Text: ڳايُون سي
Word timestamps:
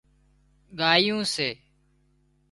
ڳايُون 0.79 1.21
سي 1.33 1.49